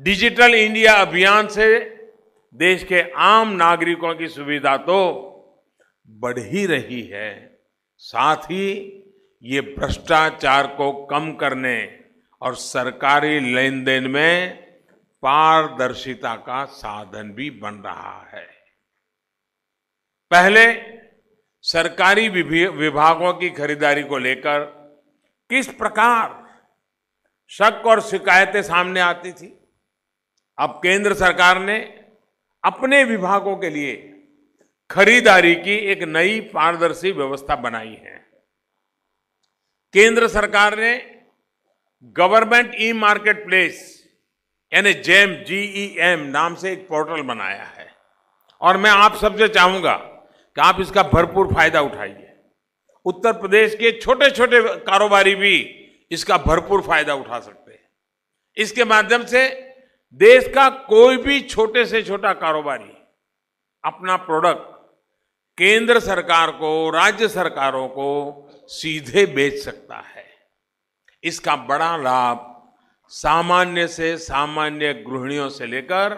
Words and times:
Digital 0.00 0.54
India 0.54 0.92
अभियान 0.94 1.46
से 1.48 1.78
देश 2.54 2.82
के 2.84 3.00
आम 3.18 3.48
नागरिकों 3.48 4.14
की 4.14 4.28
सुविधा 4.28 4.76
तो 4.76 4.98
बढ़ 6.08 6.38
ही 6.38 6.66
रही 6.66 7.00
है। 7.02 7.58
साथ 7.96 8.44
ही 8.44 8.68
ये 9.42 9.60
भ्रष्टाचार 9.60 10.66
को 10.66 10.92
कम 11.06 11.32
करने 11.32 11.76
और 12.42 12.54
सरकारी 12.54 13.40
लेन 13.54 13.82
देन 13.84 14.06
में 14.10 14.56
पारदर्शिता 15.22 16.34
का 16.36 16.64
साधन 16.64 17.32
भी 17.32 17.50
बन 17.50 17.82
रहा 17.86 18.30
है। 18.34 18.46
पहले 20.30 20.66
सरकारी 21.64 22.28
विभागों 22.28 23.34
की 23.34 23.50
खरीदारी 23.50 24.02
को 24.02 24.18
लेकर 24.18 24.64
किस 25.50 25.68
प्रकार 25.68 26.42
शक 27.50 27.86
और 27.86 28.00
शिकायतें 28.00 28.62
सामने 28.62 29.00
आती 29.00 29.32
थी? 29.32 29.57
अब 30.58 30.70
केंद्र 30.82 31.14
सरकार 31.14 31.58
ने 31.60 31.78
अपने 32.64 33.02
विभागों 33.04 33.56
के 33.56 33.70
लिए 33.70 33.94
खरीदारी 34.90 35.54
की 35.54 35.76
एक 35.92 36.02
नई 36.02 36.40
पारदर्शी 36.54 37.12
व्यवस्था 37.12 37.56
बनाई 37.56 37.94
है। 37.94 38.16
केंद्र 39.94 40.28
सरकार 40.28 40.78
ने 40.78 40.94
गवर्नमेंट 42.16 42.74
ई 42.80 42.92
मार्केट 42.94 43.44
प्लेस 43.44 43.84
यानी 44.72 44.92
जेम, 44.92 45.34
जीईएम 45.44 46.20
नाम 46.28 46.54
से 46.54 46.72
एक 46.72 46.86
पोर्टल 46.88 47.22
बनाया 47.22 47.64
है। 47.64 47.86
और 48.60 48.76
मैं 48.76 48.90
आप 48.90 49.16
सबसे 49.16 49.48
चाहूँगा 49.48 49.94
कि 49.94 50.60
आप 50.60 50.80
इसका 50.80 51.02
भरपूर 51.04 51.54
फ़ायदा 51.54 51.80
उठाइए। 51.80 52.34
उत्तर 53.06 53.32
प्रदेश 53.32 53.74
के 53.74 53.90
छोटे 54.00 54.30
छोटे 54.30 54.60
कारोबारी 54.84 55.34
भी 55.34 55.54
इसका 56.10 56.38
भरपूर 56.38 56.82
फ़ायदा 56.82 57.14
उठा 57.14 57.38
सकते 57.40 57.72
हैं। 57.72 57.80
इसके 58.56 58.84
माध्यम 58.86 59.24
से 59.24 59.46
देश 60.14 60.48
का 60.48 60.68
कोई 60.70 61.16
भी 61.16 61.40
छोटे 61.40 61.84
से 61.86 62.02
छोटा 62.02 62.32
कारोबारी, 62.32 62.92
अपना 63.84 64.16
प्रोडक्ट 64.16 64.76
केंद्र 65.58 66.00
सरकार 66.00 66.50
को, 66.50 66.90
राज्य 66.90 67.28
सरकारों 67.28 67.86
को 67.88 68.66
सीधे 68.68 69.26
बेच 69.26 69.54
सकता 69.54 69.96
है। 69.96 70.24
इसका 71.24 71.56
बड़ा 71.56 71.96
लाभ 71.96 72.44
सामान्य 73.12 73.86
से 73.88 74.16
सामान्य 74.18 74.92
गृहिणियों 74.94 75.48
से 75.48 75.66
लेकर 75.66 76.16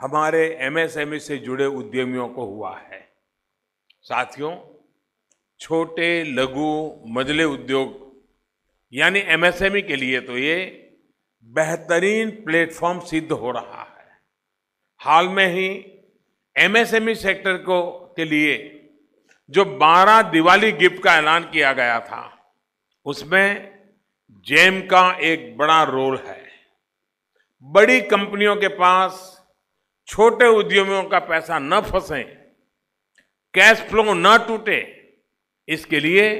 हमारे 0.00 0.46
एमएसएमई 0.60 1.18
से 1.18 1.36
जुड़े 1.38 1.66
उद्यमियों 1.66 2.28
को 2.28 2.44
हुआ 2.44 2.76
है। 2.78 3.00
साथियों, 4.02 4.56
छोटे, 5.60 6.22
लघु 6.24 7.02
मजले 7.08 7.44
उद्योग, 7.44 8.00
यानी 8.92 9.20
एमएसएमई 9.26 9.82
के 9.82 9.96
लिए 9.96 10.20
तो 10.20 10.38
ये 10.38 10.58
बेहतरीन 11.44 12.30
प्लेटफॉर्म 12.44 13.00
सिद्ध 13.00 13.32
हो 13.32 13.50
रहा 13.50 13.82
है। 13.82 14.20
हाल 15.00 15.28
में 15.28 15.46
ही 15.48 15.68
एमएसएमई 16.56 17.14
सेक्टर 17.14 17.56
को, 17.56 17.82
के 18.16 18.24
लिए 18.24 18.78
जो 19.50 19.64
12 19.64 20.22
दिवाली 20.22 20.72
गिफ्ट 20.72 21.02
का 21.02 21.16
ऐलान 21.16 21.44
किया 21.44 21.72
गया 21.72 21.98
था, 22.00 22.54
उसमें 23.06 23.78
जेम 24.46 24.80
का 24.80 25.18
एक 25.22 25.56
बड़ा 25.56 25.82
रोल 25.82 26.16
है। 26.16 26.40
बड़ी 27.62 28.00
कंपनियों 28.00 28.56
के 28.56 28.68
पास 28.68 29.28
छोटे 30.08 30.46
उद्यमियों 30.46 31.02
का 31.04 31.18
पैसा 31.18 31.58
न 31.58 31.80
फंसे, 31.80 32.22
कैश 33.54 33.80
फ्लो 33.80 34.14
न 34.14 34.36
टूटे, 34.38 34.80
इसके 35.68 36.00
लिए 36.00 36.30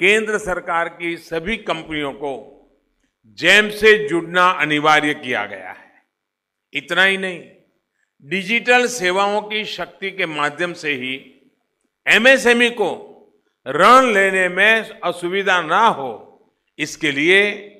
केंद्र 0.00 0.38
सरकार 0.38 0.88
की 0.88 1.16
सभी 1.16 1.56
कंपनियों 1.56 2.12
को 2.12 2.57
जैम 3.28 3.70
से 3.70 4.08
जुड़ना 4.08 4.50
अनिवार्य 4.50 5.14
किया 5.14 5.46
गया 5.46 5.70
है। 5.70 6.02
इतना 6.72 7.04
ही 7.04 7.16
नहीं, 7.16 7.50
डिजिटल 8.22 8.86
सेवाओं 8.86 9.42
की 9.42 9.64
शक्ति 9.64 10.10
के 10.10 10.26
माध्यम 10.26 10.72
से 10.72 10.92
ही 10.92 11.14
एमएसएमई 12.06 12.70
को 12.70 13.04
ऋण 13.68 14.12
लेने 14.12 14.48
में 14.48 15.00
असुविधा 15.04 15.62
ना 15.62 15.86
हो, 15.86 16.24
इसके 16.78 17.12
लिए 17.12 17.74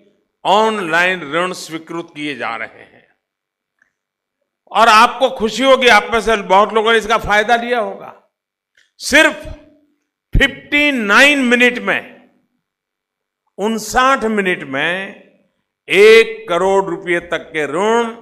ऑनलाइन 0.45 1.33
ऋण 1.33 1.53
स्वीकृत 1.53 2.09
किए 2.17 2.35
जा 2.35 2.57
रहे 2.57 2.83
हैं। 2.83 3.09
और 4.71 4.89
आपको 4.89 5.31
खुशी 5.31 5.63
होगी, 5.63 5.89
आप 5.89 6.11
में 6.13 6.21
से 6.21 6.37
बहुत 6.37 6.73
लोगों 6.73 6.93
ने 6.93 6.99
इसका 6.99 7.19
फ़ायदा 7.19 7.57
लिया 7.57 7.79
होगा। 7.79 8.31
सिर्फ़ 8.97 9.49
59 10.35 11.39
मिनट 11.39 11.79
में, 11.79 12.31
उनसाठ 13.59 14.25
मिनट 14.25 14.63
में 14.63 15.28
एक 15.89 16.49
करोड़ 16.49 16.85
रुपए 16.85 17.19
तक 17.29 17.51
के 17.53 17.67
ऋण 17.67 18.15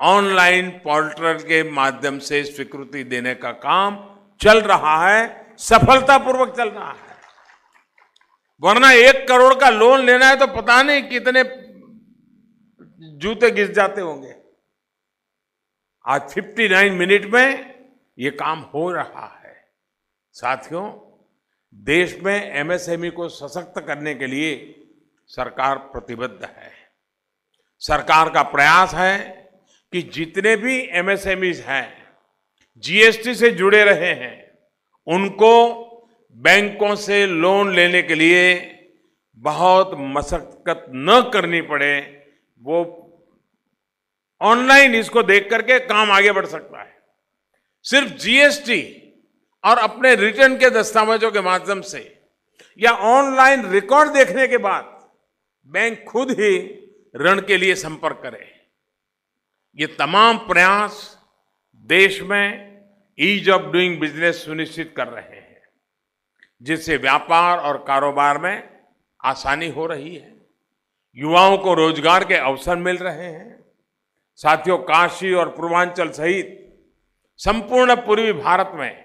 ऑनलाइन 0.00 0.70
पोर्टल 0.70 1.38
के 1.38 1.62
माध्यम 1.70 2.18
से 2.18 2.42
स्वीकृति 2.44 3.04
देने 3.04 3.34
का 3.34 3.50
काम 3.52 3.96
चल 4.40 4.60
रहा 4.60 5.08
है, 5.08 5.54
सफलतापूर्वक 5.58 6.56
चल 6.56 6.68
रहा 6.68 6.90
है। 6.90 7.16
वरना 8.62 8.92
एक 8.92 9.26
करोड़ 9.28 9.54
का 9.54 9.70
लोन 9.70 10.04
लेना 10.04 10.26
है 10.26 10.36
तो 10.36 10.46
पता 10.46 10.82
नहीं 10.82 11.02
कितने 11.02 11.42
जूते 13.18 13.50
घिस 13.50 13.70
जाते 13.70 14.00
होंगे। 14.00 14.34
आज 16.04 16.30
59 16.30 16.92
मिनट 16.92 17.24
में 17.24 17.74
ये 18.18 18.30
काम 18.30 18.60
हो 18.74 18.90
रहा 18.92 19.26
है। 19.44 19.56
साथियों, 20.32 20.90
देश 21.74 22.18
में 22.22 22.52
एमएसएमई 22.52 23.10
को 23.10 23.28
सशक्त 23.28 23.80
करने 23.86 24.14
के 24.14 24.26
लिए 24.26 24.54
सरकार 25.30 25.78
प्रतिबद्ध 25.78 26.44
है। 26.44 26.77
सरकार 27.82 28.28
का 28.30 28.42
प्रयास 28.42 28.94
है 28.94 29.18
कि 29.92 30.02
जितने 30.14 30.54
भी 30.56 30.78
एमएसएमईज 30.92 31.60
हैं 31.60 31.86
जीएसटी 32.84 33.34
से 33.34 33.50
जुड़े 33.50 33.82
रहे 33.84 34.12
हैं, 34.14 34.50
उनको 35.06 35.84
बैंकों 36.36 36.94
से 36.96 37.24
लोन 37.26 37.74
लेने 37.74 38.02
के 38.02 38.14
लिए 38.14 38.54
बहुत 39.38 39.90
मशक्कत 39.96 40.84
न 40.90 41.20
करनी 41.32 41.60
पड़े, 41.62 42.24
वो 42.60 43.04
ऑनलाइन 44.40 44.94
इसको 44.94 45.22
देख 45.22 45.48
करके 45.50 45.78
काम 45.78 46.10
आगे 46.10 46.32
बढ़ 46.32 46.46
सकता 46.46 46.82
है। 46.82 46.96
सिर्फ़ 47.84 48.12
जीएसटी 48.14 48.82
और 49.64 49.78
अपने 49.78 50.14
रिटर्न 50.14 50.56
के 50.56 50.70
दस्तावेजों 50.70 51.30
के 51.30 51.40
माध्यम 51.40 51.80
से 51.80 52.02
या 52.78 52.92
ऑनलाइन 52.92 53.70
रिकॉर्ड 53.70 54.12
देखने 54.12 54.46
के 54.48 54.58
बाद, 54.58 55.10
बैंक 55.70 56.04
खुद 56.04 56.30
ही 56.30 56.58
ऋण 57.14 57.40
के 57.40 57.56
लिए 57.56 57.74
संपर्क 57.74 58.20
करें। 58.22 58.46
ये 59.78 59.86
तमाम 59.98 60.38
प्रयास 60.38 61.16
देश 61.86 62.20
में 62.22 62.66
ईज 63.18 63.50
ऑफ़ 63.50 63.62
डूइंग 63.62 63.98
बिज़नेस 64.00 64.44
सुनिश्चित 64.44 64.92
कर 64.96 65.08
रहे 65.08 65.36
हैं, 65.36 65.60
जिससे 66.62 66.96
व्यापार 66.96 67.58
और 67.58 67.84
कारोबार 67.88 68.38
में 68.38 68.68
आसानी 69.20 69.68
हो 69.68 69.86
रही 69.86 70.14
है। 70.16 70.36
युवाओं 71.18 71.56
को 71.58 71.74
रोज़गार 71.74 72.24
के 72.24 72.34
अवसर 72.34 72.76
मिल 72.76 72.96
रहे 72.96 73.24
हैं। 73.24 73.64
साथियों, 74.40 74.78
काशी 74.78 75.32
और 75.32 75.48
पूर्वांचल 75.48 76.10
सहित 76.10 76.54
संपूर्ण 77.40 77.94
पूर्वी 77.96 78.32
भारत 78.32 78.72
में 78.74 79.04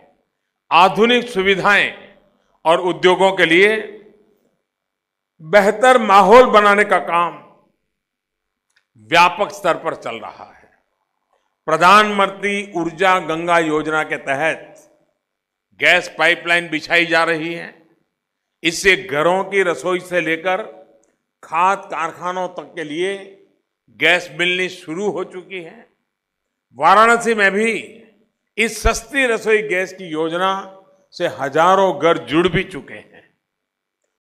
आधुनिक 0.71 1.27
सुविधाएँ 1.29 1.91
और 2.65 2.81
उद्योगों 2.81 3.31
के 3.31 3.45
लिए 3.45 3.75
बेहतर 5.41 5.97
माहौल 5.97 6.45
बनाने 6.49 6.83
का 6.83 6.99
काम 6.99 7.42
व्यापक 9.11 9.51
स्तर 9.51 9.77
पर 9.77 9.95
चल 9.95 10.15
रहा 10.17 10.45
है। 10.45 10.71
प्रधानमंत्री 11.67 12.71
ऊर्जा 12.75 13.17
गंगा 13.21 13.57
योजना 13.59 14.03
के 14.03 14.17
तहत 14.19 14.89
गैस 15.79 16.07
पाइपलाइन 16.17 16.69
बिछाई 16.69 17.05
जा 17.05 17.23
रही 17.23 17.53
है। 17.53 17.73
इससे 18.63 18.95
घरों 18.95 19.43
की 19.43 19.63
रसोई 19.63 19.99
से 20.01 20.21
लेकर 20.21 20.61
खाद 21.43 21.87
कारखानों 21.91 22.47
तक 22.49 22.71
के 22.75 22.83
लिए 22.83 23.15
गैस 23.99 24.29
मिलनी 24.39 24.67
शुरू 24.71 25.09
हो 25.09 25.23
चुकी 25.25 25.61
है। 25.61 25.85
वाराणसी 26.77 27.33
में 27.35 27.51
भी 27.51 27.71
इस 28.57 28.81
सस्ती 28.83 29.25
रसोई 29.27 29.61
गैस 29.63 29.93
की 29.93 30.05
योजना 30.09 30.51
से 31.13 31.27
हज़ारों 31.39 31.91
घर 31.99 32.17
जुड़ 32.25 32.47
भी 32.47 32.63
चुके 32.63 32.93
हैं। 32.93 33.12